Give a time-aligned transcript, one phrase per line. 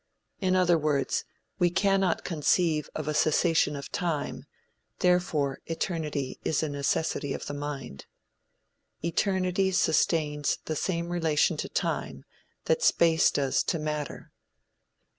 [0.39, 1.25] In other words,
[1.59, 4.47] we cannot conceive of a cessation of time;
[4.97, 8.07] therefore eternity is a necessity of the mind.
[9.05, 12.25] Eternity sustains the same relation to time
[12.65, 14.31] that space does to matter.